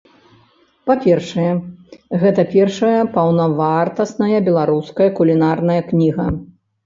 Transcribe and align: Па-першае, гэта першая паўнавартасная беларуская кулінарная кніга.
Па-першае, 0.91 1.49
гэта 2.23 2.45
першая 2.55 2.97
паўнавартасная 3.17 4.39
беларуская 4.49 5.09
кулінарная 5.19 5.79
кніга. 5.93 6.27